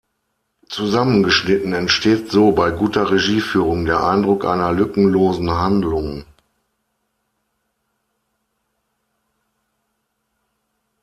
Zusammengeschnitten 0.67 1.73
entsteht 1.73 2.31
so 2.31 2.53
bei 2.53 2.71
guter 2.71 3.11
Regieführung 3.11 3.85
der 3.85 4.03
Eindruck 4.03 4.45
einer 4.45 4.71
lückenlosen 4.71 5.51
Handlung. 5.51 6.25